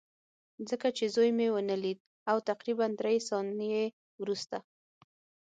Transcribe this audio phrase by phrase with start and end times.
[0.69, 1.99] ځکه چې زوی مې ونه لید
[2.29, 3.83] او تقریبا درې ثانیې
[4.21, 4.57] وروسته